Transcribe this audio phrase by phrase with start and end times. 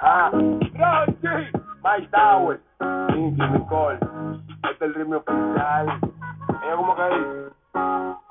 [0.00, 0.30] Ah,
[2.12, 2.60] Tower,
[3.14, 3.98] Nicky Nicole,
[4.70, 5.86] este es el ritmo oficial.
[6.64, 7.56] Ella como que dice.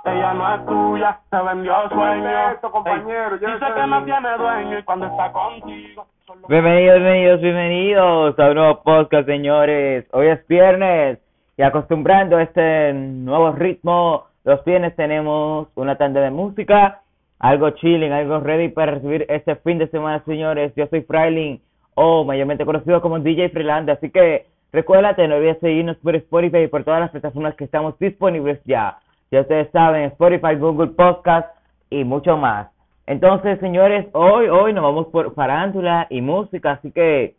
[0.05, 2.51] Ella no es tuya, se vendió sueño.
[2.54, 3.73] Esto, compañero, Ey, yo dice sé.
[3.73, 6.05] que no tiene dueño y cuando está contigo.
[6.28, 10.05] solo- Bienvenidos, bienvenidos, bienvenidos a un nuevo podcast, señores.
[10.13, 11.19] Hoy es viernes
[11.57, 17.02] y acostumbrando a este nuevo ritmo, los viernes tenemos una tanda de música,
[17.40, 20.73] algo chilling, algo ready para recibir este fin de semana, señores.
[20.76, 21.62] Yo soy Frailing,
[21.95, 26.67] o mayormente conocido como DJ Freeland, así que recuérdate, no olvides seguirnos por Spotify y
[26.67, 28.98] por todas las plataformas que estamos disponibles ya.
[29.31, 31.48] Ya ustedes saben, Spotify, Google Podcast
[31.90, 32.67] y mucho más.
[33.07, 37.35] Entonces, señores, hoy, hoy nos vamos por farándula y música, así que,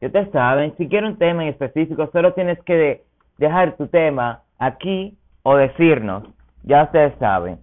[0.00, 3.02] ya ustedes saben, si quieres un tema en específico, solo tienes que de-
[3.38, 6.24] dejar tu tema aquí o decirnos,
[6.62, 7.58] ya ustedes saben.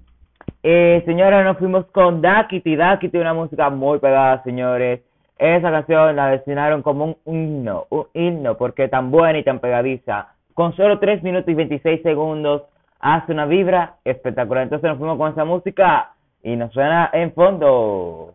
[0.70, 5.00] Eh, señores, nos fuimos con Dakiti, Dakiti, una música muy pegada, señores.
[5.38, 10.28] Esa canción la destinaron como un himno, un himno, porque tan buena y tan pegadiza.
[10.54, 12.64] Con solo 3 minutos y 26 segundos,
[13.00, 14.64] hace una vibra espectacular.
[14.64, 16.10] Entonces nos fuimos con esa música
[16.44, 18.34] y nos suena en fondo.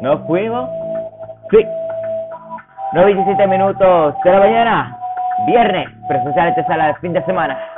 [0.00, 0.70] ¿Nos fuimos?
[1.50, 1.58] Sí.
[2.92, 4.96] 9 y 17 minutos de la mañana,
[5.48, 7.71] viernes, presencial esta sala de fin de semana.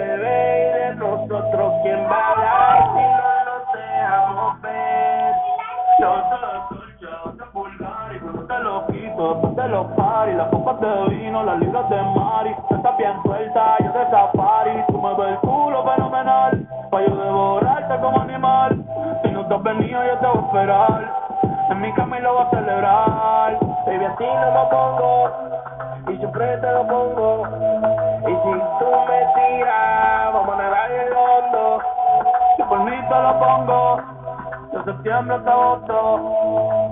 [0.00, 0.70] Bebé.
[0.70, 5.34] Y de nosotros, ¿quién va a hablar si no nos dejamos ver?
[6.00, 8.86] Yo te escucho, te vulgar y cuando te lo
[9.20, 13.12] después de los paris, las copas de vino, las libras de mari, tú estás bien
[13.22, 18.82] suelta, yo de safari, tú me ves el culo fenomenal, pa' yo devorarte como animal,
[19.22, 21.12] si no te has venido yo te voy a esperar,
[21.70, 25.30] en mi cama y lo voy a celebrar, baby a ti no me pongo,
[26.08, 27.42] y siempre te lo pongo,
[33.10, 34.00] te lo pongo,
[34.72, 36.16] de septiembre hasta agosto.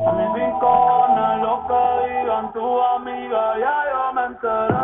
[0.09, 4.79] A mis rincones, lo que digan tu amiga, ya yo me enteré.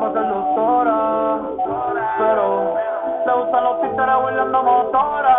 [0.00, 1.40] Para ser doctora.
[2.18, 2.74] Pero
[3.26, 5.36] le gustan los títeres huirleando motora.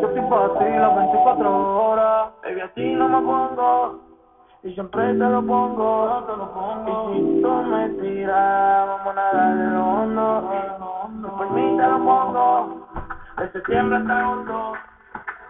[0.00, 2.28] Yo estoy para ti las 24 horas.
[2.42, 4.00] Baby, a ti no me pongo.
[4.62, 6.24] Y siempre te lo pongo.
[6.26, 7.14] Te lo pongo.
[7.14, 10.50] Y si tú me tiras, vamos a en el hondo.
[11.36, 12.86] Por mí te lo pongo.
[13.38, 14.72] De septiembre hasta agosto.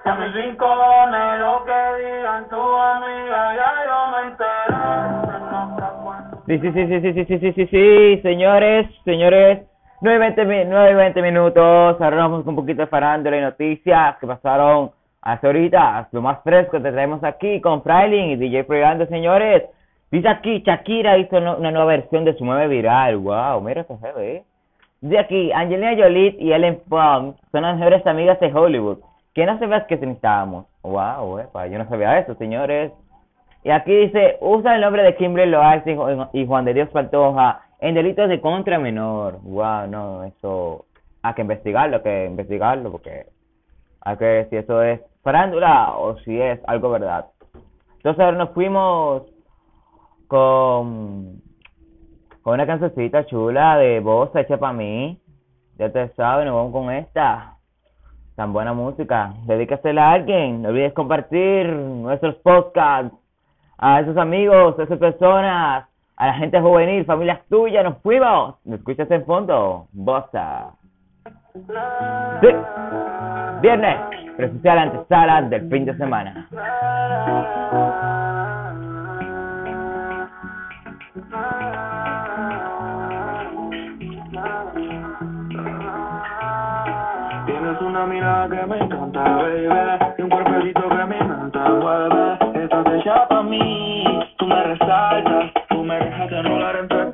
[0.05, 5.26] Y a mis rincones, lo que digan tu amiga, ya yo me enteré.
[6.47, 9.61] Sí, sí, sí, sí, sí, sí, sí, sí, sí, señores, señores,
[10.01, 13.37] 9 y 20, mi- 9 y 20 minutos, ahora vamos con un poquito de farándula
[13.37, 14.91] y noticias que pasaron
[15.23, 19.65] hace ahorita, lo más fresco te traemos aquí con Frailing y DJ Fregando, señores,
[20.13, 24.37] dice aquí, Shakira hizo una nueva versión de su nueve viral, wow, mira ese jefe,
[24.37, 24.43] eh.
[25.01, 28.99] Dice aquí, Angelina Jolie y Ellen Pong son las mejores amigas de Hollywood,
[29.35, 31.41] que no sabías que necesitábamos, wow,
[31.71, 32.93] yo no sabía eso, señores,
[33.67, 36.89] y aquí dice, usa el nombre de Kimberly Loaiza y Ju- y Juan de Dios
[36.91, 39.41] Pantoja en delitos de contra menor.
[39.43, 40.85] Wow, no, eso
[41.23, 43.27] hay que investigarlo, hay que investigarlo porque
[44.03, 47.27] hay que ver si eso es farándula o si es algo verdad.
[47.97, 49.25] Entonces ahora nos fuimos
[50.29, 51.41] con,
[52.43, 55.21] con una cancioncita chula de voz hecha para mí.
[55.77, 57.57] Ya te sabes, nos vamos con esta.
[58.37, 59.35] Tan buena música.
[59.45, 60.63] Dedícasela a alguien.
[60.63, 63.13] No olvides compartir nuestros podcasts
[63.79, 65.87] a esos amigos, a esas personas,
[66.17, 68.57] a la gente juvenil, familias tuyas, nos fuimos.
[68.65, 69.87] ¿Me escuchas en fondo?
[69.93, 70.71] Bossa.
[72.41, 72.49] Sí.
[73.61, 73.97] Viernes,
[74.37, 76.49] presencial antesala del fin de semana.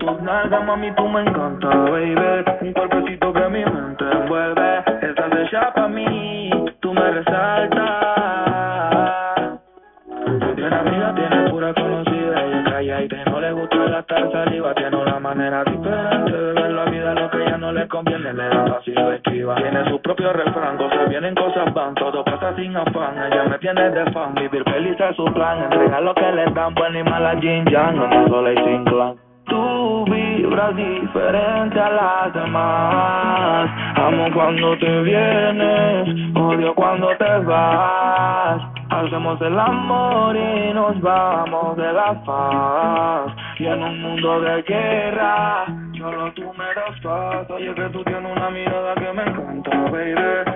[0.03, 2.45] Nalga, mami, tú me encanta, baby.
[2.61, 4.79] Un cuerpecito que mi mente envuelve.
[5.03, 6.51] Estás hecha pa' mí,
[6.81, 7.83] tú me resaltas.
[10.55, 12.45] Tiene amiga, tiene pura conocida.
[12.45, 14.75] Ella calladita y no le gusta gastar saliva.
[14.75, 17.15] Tiene una manera diferente de ver la vida.
[17.15, 19.55] Lo que ella no le conviene, le da fácil lo esquiva.
[19.57, 21.95] Tiene su propio refrán, cosas vienen, cosas van.
[21.95, 23.19] Todo pasa sin afán.
[23.31, 24.35] Ella me tiene de fan.
[24.35, 25.63] Vivir feliz es su plan.
[25.65, 27.97] Entrega lo que le dan, buena y mala Jin Yang.
[27.97, 29.32] No sola y sin clan.
[29.53, 33.71] Tú vibras diferente a las demás.
[33.97, 38.63] Amo cuando te vienes, odio cuando te vas.
[38.89, 43.37] Hacemos el amor y nos vamos de la faz.
[43.59, 45.67] Y en un mundo de guerra,
[46.03, 47.51] solo tú me das paz.
[47.51, 50.15] Oye, que tú tienes una mirada que me encanta, baby.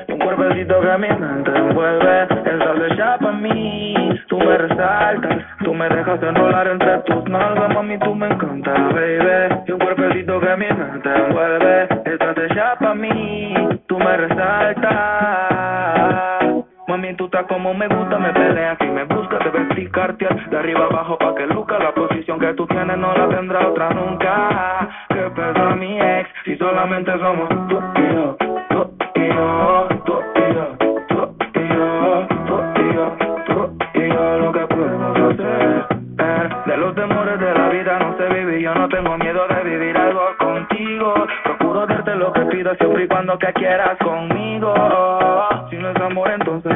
[0.08, 2.22] Un cuerpecito que mi mente envuelve.
[2.22, 3.94] Estás hecha pa' mí,
[4.28, 5.38] tú me resaltas.
[5.64, 9.62] Tú me dejas enrolar entre tus nalgas, mami, tú me encanta, baby.
[9.66, 11.88] Y un cuerpecito que mi mente envuelve.
[12.04, 13.54] Estás hecha pa' mí,
[13.87, 15.55] tú me resaltas.
[17.44, 21.46] Como me gusta, me peleas y me buscas, debes explicarte de arriba abajo pa' que
[21.46, 24.88] luzca la posición que tú tienes no la tendrá otra nunca.
[25.10, 28.36] Que pesa mi ex si solamente somos tú y yo,
[28.70, 30.76] tú y yo, tú y yo,
[31.08, 33.16] tú y yo, tú y yo,
[33.46, 35.86] tú y yo, lo que podemos hacer.
[36.66, 39.96] De los temores de la vida no sé vivir, yo no tengo miedo de vivir
[39.96, 41.14] algo contigo.
[41.44, 44.74] Procuro darte lo que pido siempre y cuando que quieras conmigo.
[45.70, 46.72] Si no es amor, entonces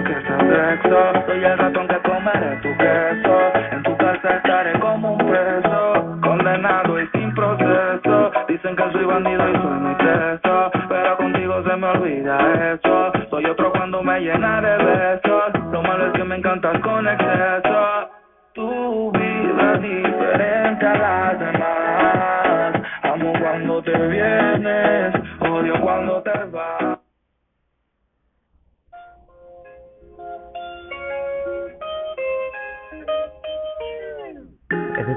[1.26, 3.52] Soy el ratón que comeré tu queso.
[3.70, 8.32] En tu casa estaré como un preso, condenado y sin proceso.
[8.48, 13.12] Dicen que soy bandido y soy muy teso, pero contigo se me olvida eso.
[13.30, 15.72] Soy otro cuando me llena de besos.
[15.72, 18.10] Lo malo es que me encantas con exceso.
[18.54, 22.74] Tu vida es diferente a las demás.
[23.04, 26.89] Amo cuando te vienes, odio cuando te vas.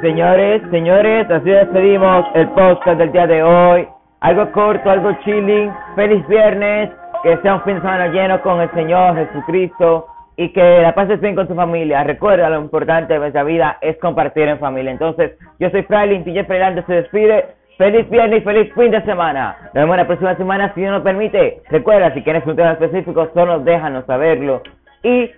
[0.04, 3.88] Señores, señores, así despedimos el podcast del día de hoy.
[4.20, 5.72] Algo corto, algo chilling.
[5.96, 6.90] Feliz viernes.
[7.24, 10.08] Que sea un fin de semana lleno con el Señor Jesucristo.
[10.36, 12.04] Y que la pases bien con tu familia.
[12.04, 14.92] Recuerda, lo importante de nuestra vida es compartir en familia.
[14.92, 17.46] Entonces, yo soy Frailin, DJ Freilante se despide.
[17.78, 19.56] Feliz viernes y feliz fin de semana.
[19.68, 21.62] Nos vemos la próxima semana si Dios nos permite.
[21.70, 24.62] Recuerda, si quieres un tema específico, solo déjanos saberlo.
[25.02, 25.32] Y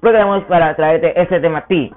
[0.00, 1.92] programamos para traerte ese tema a ti.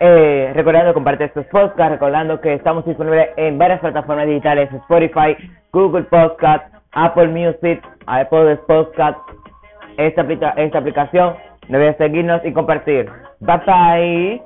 [0.00, 5.36] Eh, recordando compartir estos podcasts, recordando que estamos disponibles en varias plataformas digitales, Spotify,
[5.72, 9.18] Google Podcast, Apple Music, Apple Podcast,
[9.96, 10.22] esta,
[10.56, 11.34] esta aplicación,
[11.68, 13.10] debes seguirnos y compartir.
[13.40, 14.42] Bye bye.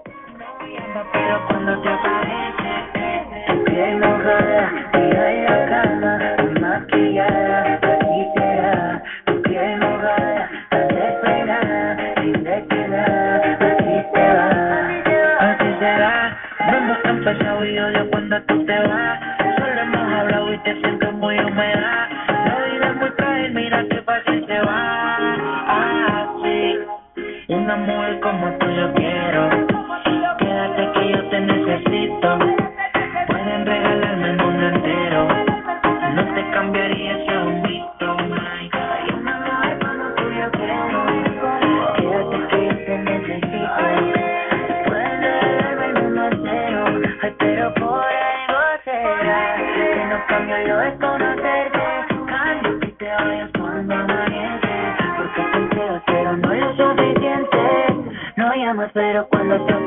[58.98, 59.77] Pero cuando te